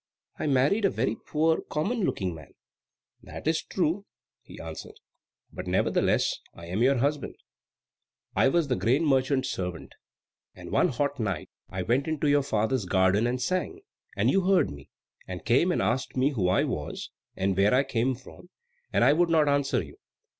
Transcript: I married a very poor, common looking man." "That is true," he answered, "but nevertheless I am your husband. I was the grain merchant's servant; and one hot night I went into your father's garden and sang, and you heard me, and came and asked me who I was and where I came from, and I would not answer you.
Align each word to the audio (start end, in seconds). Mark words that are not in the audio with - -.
I 0.39 0.47
married 0.47 0.83
a 0.83 0.89
very 0.89 1.15
poor, 1.27 1.61
common 1.61 2.01
looking 2.01 2.33
man." 2.33 2.55
"That 3.21 3.47
is 3.47 3.61
true," 3.61 4.07
he 4.41 4.59
answered, 4.59 4.99
"but 5.53 5.67
nevertheless 5.67 6.39
I 6.55 6.65
am 6.69 6.81
your 6.81 6.97
husband. 6.97 7.35
I 8.35 8.47
was 8.47 8.67
the 8.67 8.75
grain 8.75 9.05
merchant's 9.05 9.51
servant; 9.51 9.93
and 10.55 10.71
one 10.71 10.87
hot 10.87 11.19
night 11.19 11.51
I 11.69 11.83
went 11.83 12.07
into 12.07 12.27
your 12.27 12.41
father's 12.41 12.85
garden 12.85 13.27
and 13.27 13.39
sang, 13.39 13.81
and 14.17 14.31
you 14.31 14.45
heard 14.47 14.71
me, 14.71 14.89
and 15.27 15.45
came 15.45 15.71
and 15.71 15.83
asked 15.83 16.17
me 16.17 16.31
who 16.31 16.49
I 16.49 16.63
was 16.63 17.11
and 17.35 17.55
where 17.55 17.71
I 17.75 17.83
came 17.83 18.15
from, 18.15 18.49
and 18.91 19.03
I 19.03 19.13
would 19.13 19.29
not 19.29 19.47
answer 19.47 19.83
you. 19.83 19.97